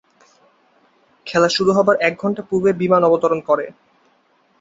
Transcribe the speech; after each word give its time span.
খেলা 1.27 1.49
শুরু 1.49 1.71
হবার 1.73 1.95
এক 1.99 2.13
ঘণ্টা 2.21 2.41
পূর্বে 2.49 2.71
বিমান 2.81 3.01
অবতরণ 3.03 3.39
করে। 3.49 3.65